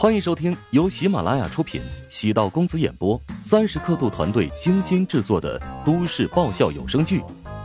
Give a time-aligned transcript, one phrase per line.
[0.00, 7.20] 欢迎收听由喜马拉雅出品、喜道公子演播、三十刻度团队精心制作的都市爆笑有声剧《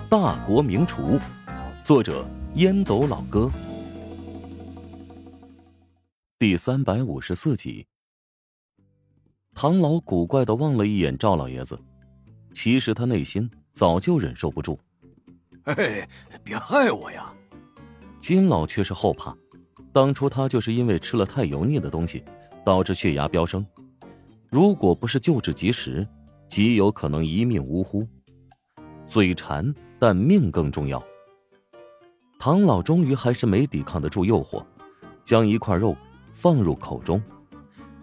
[0.09, 1.17] 大国名厨》，
[1.81, 3.49] 作者烟斗老哥，
[6.37, 7.87] 第三百五十四集。
[9.54, 11.79] 唐老古怪的望了一眼赵老爷子，
[12.54, 14.78] 其实他内心早就忍受不住。
[15.63, 16.05] 嘿，
[16.44, 17.34] 别害我呀！
[18.20, 19.34] 金老却是后怕。
[19.95, 22.21] 当初他就是因为吃了太油腻的东西，
[22.65, 23.65] 导致血压飙升。
[24.49, 26.05] 如果不是救治及时，
[26.49, 28.05] 极有可能一命呜呼。
[29.07, 31.01] 嘴馋，但命更重要。
[32.37, 34.61] 唐老终于还是没抵抗得住诱惑，
[35.23, 35.95] 将一块肉
[36.34, 37.23] 放入口中。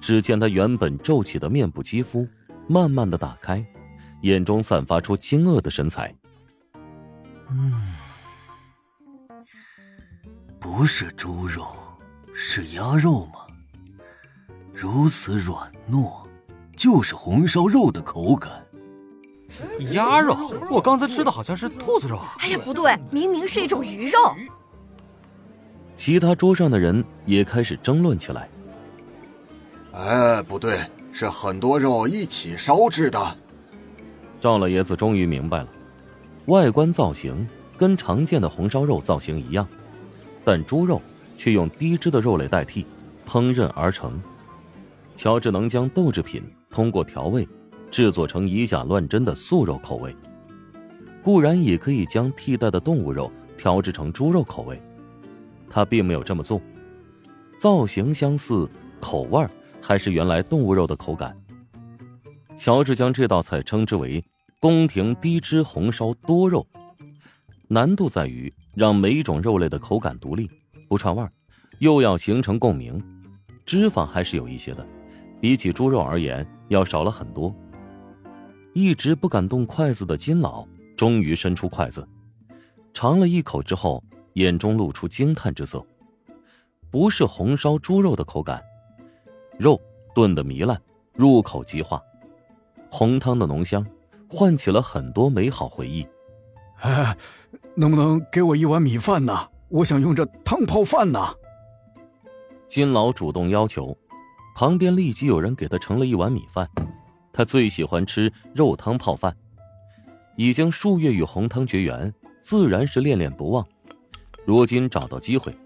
[0.01, 2.27] 只见他原本皱起的面部肌肤
[2.67, 3.63] 慢慢的打开，
[4.23, 6.15] 眼中散发出惊愕的神采。
[7.51, 7.95] 嗯，
[10.59, 11.67] 不是猪肉。
[12.45, 13.47] 是鸭肉吗？
[14.75, 16.13] 如此软糯，
[16.77, 18.51] 就是红烧肉的口感。
[19.93, 20.37] 鸭肉，
[20.69, 22.19] 我刚才吃的好像是兔子肉。
[22.41, 24.19] 哎呀，不对，明明是一种鱼肉。
[25.95, 28.49] 其他桌上的人也开始争论起来。
[29.93, 30.81] 哎，不对，
[31.13, 33.39] 是很多肉一起烧制的。
[34.41, 35.69] 赵老爷子终于明白了，
[36.47, 37.47] 外观造型
[37.79, 39.65] 跟常见的红烧肉造型一样，
[40.45, 41.01] 但猪肉。
[41.43, 42.87] 却用低脂的肉类代替，
[43.27, 44.23] 烹饪而成。
[45.17, 46.41] 乔治能将豆制品
[46.71, 47.49] 通过调味
[47.91, 50.15] 制作成以假乱真的素肉口味，
[51.21, 54.81] 固然也可以将替代的动物肉调制成猪肉口味。
[55.69, 56.63] 他并没有这么做，
[57.59, 59.45] 造型相似，口味
[59.81, 61.37] 还是原来动物肉的口感。
[62.55, 64.25] 乔治将这道菜称之为
[64.61, 66.65] “宫廷低脂红烧多肉”，
[67.67, 70.49] 难度在于让每一种肉类的口感独立。
[70.93, 71.27] 不串味，
[71.79, 73.03] 又要形成共鸣，
[73.65, 74.87] 脂肪还是有一些的，
[75.41, 77.51] 比起猪肉而言要少了很多。
[78.75, 82.07] 一直不敢动筷子的金老终于伸出筷子，
[82.93, 85.83] 尝了一口之后，眼中露出惊叹之色。
[86.91, 88.63] 不是红烧猪肉的口感，
[89.59, 89.81] 肉
[90.15, 90.79] 炖得糜烂，
[91.15, 92.03] 入口即化，
[92.91, 93.83] 红汤的浓香
[94.29, 96.07] 唤起了很多美好回忆。
[96.81, 97.17] 哎，
[97.77, 99.49] 能不能给我一碗米饭呢？
[99.73, 101.35] 我想用这汤泡饭呢。
[102.69, 103.97] 金老主动要求，
[104.55, 106.69] 旁边立即有人给他盛了一碗米饭。
[107.33, 109.35] 他最喜欢吃肉汤泡饭，
[110.37, 112.13] 已经数月与红汤绝缘，
[112.43, 113.67] 自然是恋恋不忘。
[114.45, 115.57] 如今找到机会，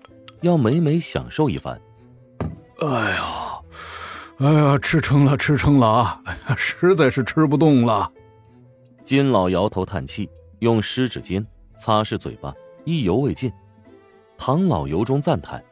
[0.43, 1.81] 要美美享受一番。
[2.78, 3.61] 哎呀，
[4.38, 6.23] 哎呀，吃撑了，吃撑了啊！
[6.27, 8.12] 哎呀，实在是吃不动了。
[9.05, 10.31] 金老摇头叹气，
[10.61, 11.44] 用湿纸巾
[11.77, 13.53] 擦拭嘴巴，意犹未尽。
[14.39, 15.63] 唐老由衷赞叹：“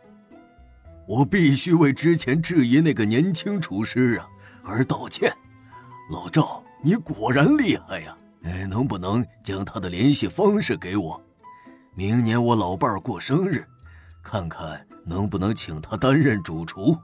[1.06, 4.28] 我必须为之前质疑那个年轻厨师啊
[4.64, 5.32] 而道歉。
[6.10, 8.16] 老赵，你果然厉害呀！
[8.42, 11.20] 哎，能不能将他的联系方式给我？
[11.94, 13.64] 明年我老伴儿过生日，
[14.22, 16.96] 看看能不能请他担任主厨。”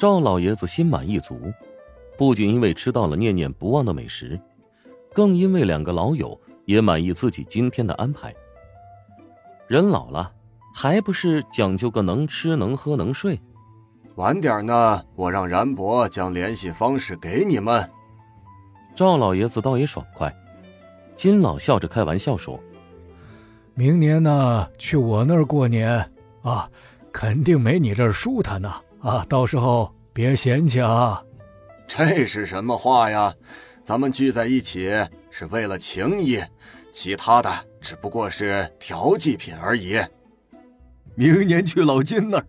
[0.00, 1.52] 赵老爷子心满意足，
[2.16, 4.40] 不仅因为吃到了念念不忘的美食，
[5.12, 8.34] 更因为两个老友也满意自己今天的安排。
[9.66, 10.32] 人老了。
[10.80, 13.36] 还不是讲究个能吃能喝能睡。
[14.14, 17.90] 晚点呢，我让然博将联系方式给你们。
[18.94, 20.32] 赵老爷子倒也爽快。
[21.16, 22.60] 金老笑着开玩笑说
[23.74, 26.08] ：“明年呢，去我那儿过年
[26.42, 26.70] 啊，
[27.12, 29.26] 肯定没你这儿舒坦呢啊！
[29.28, 31.20] 到时候别嫌弃啊。”
[31.88, 33.34] 这是什么话呀？
[33.82, 34.88] 咱们聚在一起
[35.28, 36.40] 是为了情谊，
[36.92, 37.50] 其他的
[37.80, 39.98] 只不过是调剂品而已。
[41.18, 42.46] 明年去老金那儿，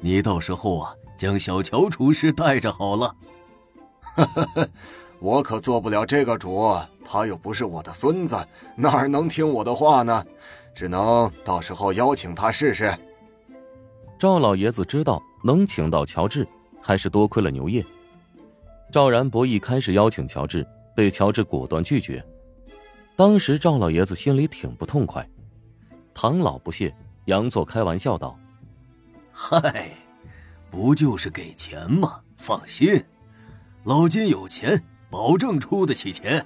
[0.00, 3.14] 你到时候啊，将小乔厨师带着好了。
[5.20, 8.34] 我可做不了这个主，他又不是我的孙子，
[8.76, 10.24] 哪能听我的话呢？
[10.74, 12.98] 只能到时候邀请他试试。
[14.18, 16.48] 赵老爷子知道能请到乔治，
[16.80, 17.84] 还是多亏了牛业。
[18.90, 20.66] 赵然博一开始邀请乔治，
[20.96, 22.24] 被乔治果断拒绝。
[23.16, 25.28] 当时赵老爷子心里挺不痛快，
[26.14, 26.90] 唐老不屑。
[27.26, 28.38] 杨作开玩笑道
[29.32, 29.92] ：“嗨，
[30.70, 32.20] 不就是给钱吗？
[32.36, 33.04] 放心，
[33.84, 36.44] 老金有钱，保证出得起钱。”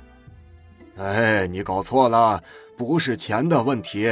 [0.99, 2.43] 哎，你搞错了，
[2.77, 4.11] 不是钱的问题。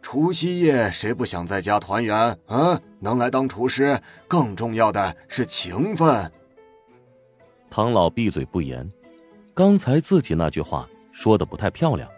[0.00, 2.16] 除夕夜谁不想在家团圆？
[2.46, 6.30] 啊，能来当厨师，更重要的是情分。
[7.70, 8.90] 唐老闭嘴不言，
[9.54, 12.08] 刚才自己那句话说的不太漂亮。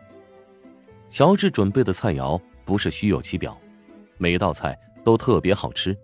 [1.11, 3.59] 乔治准备的菜肴不是虚有其表。
[4.19, 5.97] 每道菜都特别好吃，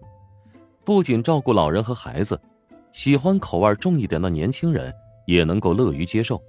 [0.85, 2.41] 不仅照顾老人和孩子，
[2.91, 4.93] 喜欢口味重一点的年轻人
[5.27, 6.43] 也能够乐于接受。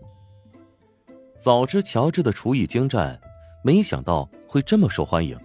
[1.39, 3.19] 早知乔治的厨艺精湛，
[3.63, 5.37] 没想到会这么受欢迎。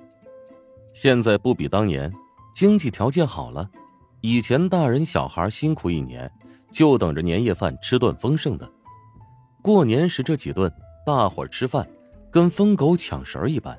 [0.93, 2.13] 现在不比当年，
[2.55, 3.69] 经济条件好了。
[4.23, 6.31] 以前大人小孩辛苦一年，
[6.73, 8.69] 就等着年夜饭吃顿丰盛的。
[9.63, 10.73] 过年时这几顿，
[11.05, 11.87] 大伙吃饭
[12.31, 13.77] 跟疯狗抢食一般。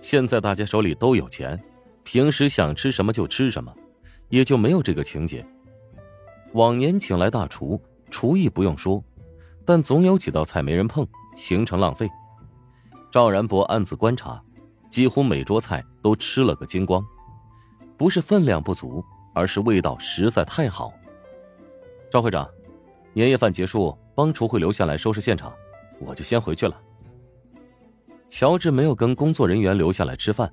[0.00, 1.62] 现在大家手里都有钱，
[2.04, 3.74] 平时想吃什么就吃什么，
[4.28, 5.46] 也就没有这个情节。
[6.52, 7.80] 往年请来大厨，
[8.10, 9.02] 厨艺不用说，
[9.64, 11.06] 但总有几道菜没人碰，
[11.36, 12.08] 形成浪费。
[13.10, 14.42] 赵然博暗自观察，
[14.90, 17.04] 几乎每桌菜都吃了个精光，
[17.96, 19.04] 不是分量不足。
[19.34, 20.92] 而是味道实在太好。
[22.10, 22.48] 赵会长，
[23.12, 25.54] 年夜饭结束，帮厨会留下来收拾现场，
[26.00, 26.76] 我就先回去了。
[28.28, 30.52] 乔治没有跟工作人员留下来吃饭，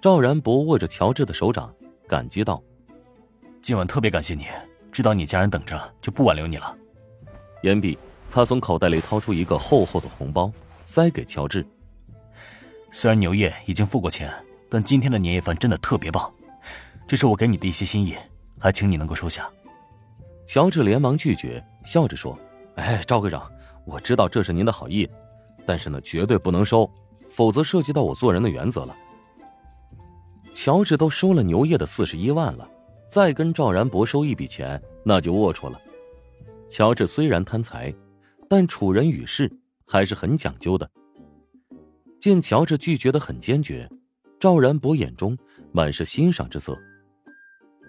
[0.00, 1.72] 赵然博握着乔治的手掌，
[2.08, 2.62] 感激道
[3.62, 4.46] ：“今晚特别感谢你，
[4.90, 6.76] 知道你家人等着，就不挽留你了。”
[7.62, 7.96] 言毕，
[8.30, 10.52] 他从口袋里掏出一个厚厚的红包，
[10.82, 11.64] 塞给乔治。
[12.90, 14.30] 虽然牛业已经付过钱，
[14.68, 16.30] 但今天的年夜饭真的特别棒。
[17.06, 18.14] 这是我给你的一些心意，
[18.58, 19.48] 还请你能够收下。
[20.46, 22.38] 乔治连忙拒绝，笑着说
[22.76, 23.50] ：“哎，赵会长，
[23.86, 25.08] 我知道这是您的好意，
[25.64, 26.90] 但是呢，绝对不能收，
[27.34, 28.96] 否则涉及到我做人的原则了。”
[30.54, 32.68] 乔治都收了牛业的四十一万了，
[33.08, 35.80] 再跟赵然博收一笔钱，那就龌龊了。
[36.70, 37.92] 乔治虽然贪财，
[38.48, 39.50] 但处人与事
[39.84, 40.88] 还是很讲究的。
[42.20, 43.90] 见乔治拒绝的很坚决，
[44.38, 45.36] 赵然博眼中
[45.72, 46.78] 满是欣赏之色。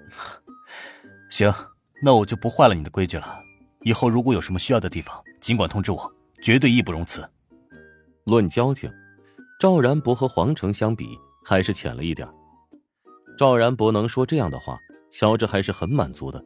[1.30, 1.53] 行，
[2.01, 3.39] 那我就不坏了你的规矩了。
[3.81, 6.12] 以后如果有什么需要的地方，尽管通知我，
[6.42, 7.24] 绝对义不容辞。
[8.25, 8.92] 论交情，
[9.57, 12.28] 赵然博和黄成相比还是浅了一点。
[13.38, 14.78] 赵然博能说这样的话，
[15.10, 16.44] 乔治还是很满足的。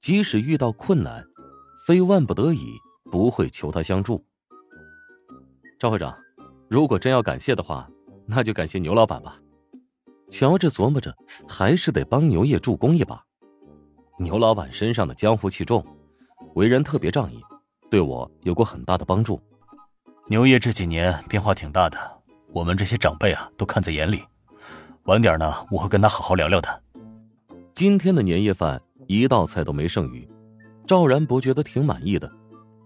[0.00, 1.24] 即使遇到困难，
[1.86, 2.74] 非万不得已
[3.10, 4.22] 不会求他相助。
[5.78, 6.14] 赵会长，
[6.68, 7.88] 如果真要感谢的话，
[8.26, 9.38] 那就感谢牛老板吧。
[10.28, 11.14] 乔治琢磨着，
[11.48, 13.24] 还是得帮牛业助攻一把。
[14.18, 15.84] 牛老板身上的江湖气重，
[16.54, 17.40] 为人特别仗义，
[17.90, 19.40] 对我有过很大的帮助。
[20.28, 21.98] 牛爷这几年变化挺大的，
[22.52, 24.22] 我们这些长辈啊都看在眼里。
[25.04, 26.82] 晚点呢，我会跟他好好聊聊的。
[27.74, 30.26] 今天的年夜饭一道菜都没剩余，
[30.86, 32.30] 赵然博觉得挺满意的。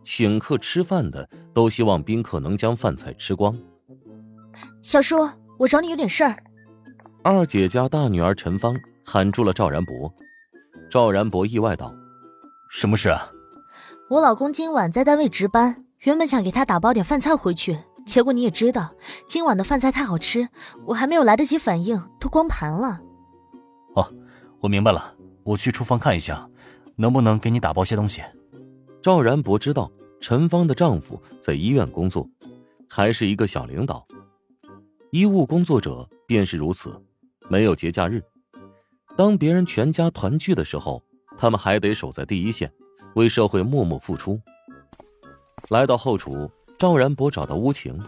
[0.02, 3.56] 请客吃饭的都希望宾客能将饭菜吃光。
[4.82, 5.28] 小叔，
[5.58, 6.36] 我找你有点事儿。
[7.22, 8.74] 二姐家大女儿陈芳
[9.04, 10.12] 喊住了赵然博，
[10.90, 11.92] 赵然博意外道
[12.70, 13.30] ：“什么事啊？”
[14.08, 18.94] 我老公今晚在单位值班，原本想给他打包点饭菜回去，结果你也知道，
[19.26, 20.48] 今晚的饭菜太好吃，
[20.86, 23.00] 我还没有来得及反应，都光盘了。
[23.94, 24.12] 哦，
[24.60, 26.48] 我明白了，我去厨房看一下，
[26.96, 28.22] 能不能给你打包些东西。
[29.02, 29.90] 赵然博知道
[30.20, 32.28] 陈芳的丈夫在医院工作，
[32.88, 34.06] 还是一个小领导，
[35.10, 37.02] 医务工作者便是如此。
[37.48, 38.22] 没有节假日，
[39.16, 41.02] 当别人全家团聚的时候，
[41.38, 42.70] 他们还得守在第一线，
[43.14, 44.40] 为社会默默付出。
[45.68, 48.00] 来到后厨，赵然博找到乌晴，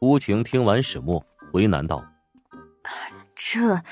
[0.00, 2.04] 乌晴听完始末，为难道
[3.34, 3.82] ：“这，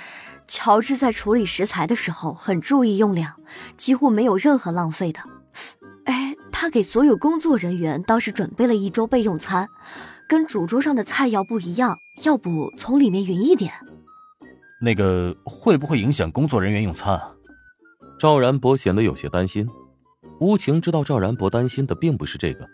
[0.47, 3.41] 乔治在处理食材的时候很注意用量，
[3.79, 5.21] 几乎没有任何浪费的。
[6.05, 9.69] 哎，他给所有工作人员倒是准备了一周备用餐，
[10.29, 13.73] 跟主桌上的菜肴不一样，要不从里面匀一点。”
[14.83, 17.33] 那个会不会影响工作人员用餐啊？
[18.19, 19.67] 赵然博显得有些担心。
[20.41, 22.69] 乌晴知道赵然博担心的并不是这个，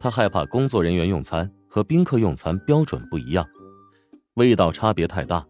[0.00, 3.46] 他害怕工作人员用餐和宾客用餐标准不一样，
[4.34, 5.46] 味道差别太大，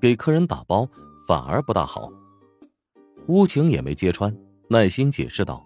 [0.00, 0.88] 给客人打包
[1.26, 2.10] 反而不大好。
[3.28, 4.36] 乌晴也没揭穿，
[4.68, 5.64] 耐心解释道：“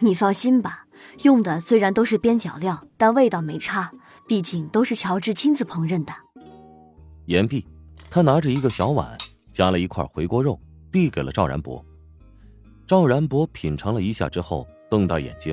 [0.00, 0.86] 你放心吧，
[1.22, 3.92] 用的虽然都是边角料，但味道没差，
[4.26, 6.12] 毕竟都是乔治亲自烹饪的。”
[7.26, 7.66] 言毕。
[8.10, 9.18] 他拿着一个小碗，
[9.52, 10.56] 夹了一块回锅肉，
[10.92, 11.84] 递给了赵然博。
[12.86, 15.52] 赵然博品尝了一下之后，瞪大眼睛，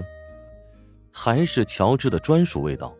[1.11, 2.95] 还是乔治的专属味道，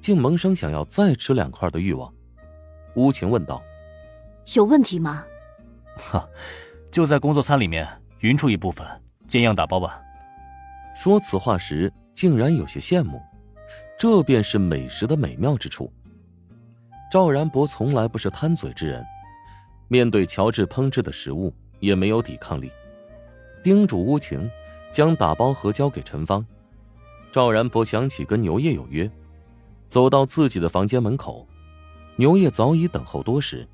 [0.00, 2.12] 竟萌生想要再吃两块的欲望。
[2.94, 3.62] 乌晴问道
[4.54, 5.24] ：“有问题吗
[5.96, 6.28] ？”“哈，
[6.90, 7.88] 就在工作餐里面
[8.20, 8.86] 匀出一部分，
[9.26, 10.00] 见样打包吧。”
[10.94, 13.20] 说此话时，竟然有些羡慕，
[13.98, 15.92] 这便是美食的美妙之处。
[17.12, 19.04] 赵然博从来不是贪嘴之人，
[19.88, 22.70] 面对乔治烹制的食物也没有抵抗力，
[23.62, 24.50] 叮嘱乌晴
[24.90, 26.44] 将打包盒交给陈芳。
[27.36, 29.10] 赵然博想起跟牛业有约，
[29.88, 31.46] 走到自己的房间门口，
[32.16, 33.68] 牛业早已等候多时。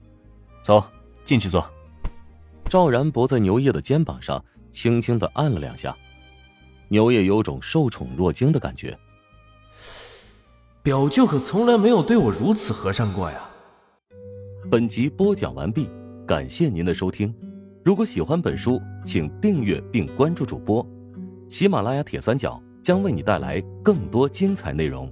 [0.65, 0.85] 走
[1.23, 1.65] 进去坐。
[2.65, 5.97] 赵然博在牛叶的肩膀上，轻轻的按了两下。
[6.89, 8.99] 牛叶有种受宠若惊的感觉。
[10.83, 13.49] 表舅可从来没有对我如此和善过呀。
[14.73, 15.89] 本集播讲完毕，
[16.27, 17.33] 感谢您的收听。
[17.85, 20.85] 如果喜欢本书，请订阅并关注主播。
[21.49, 25.11] 喜马拉雅铁三角将为你带来更多精彩内容。